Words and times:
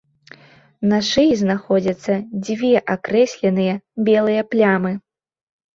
На 0.93 0.99
шыі 1.09 1.33
знаходзяцца 1.43 2.13
два 2.49 2.73
акрэсленыя 2.95 3.73
белыя 4.11 4.41
плямы. 4.55 4.91